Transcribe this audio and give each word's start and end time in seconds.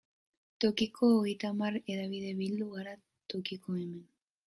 Tokiko 0.65 1.09
hogeita 1.17 1.53
hamar 1.53 1.79
hedabide 1.91 2.35
bildu 2.43 2.73
gara 2.75 2.99
Tokikomen. 3.37 3.97